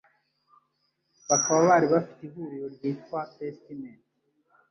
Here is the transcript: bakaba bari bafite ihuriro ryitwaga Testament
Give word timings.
bakaba 1.29 1.59
bari 1.69 1.87
bafite 1.93 2.21
ihuriro 2.27 2.67
ryitwaga 2.75 3.31
Testament 3.39 4.01